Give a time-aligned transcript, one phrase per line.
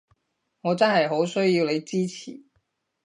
[0.61, 2.41] 我真係好需要你支持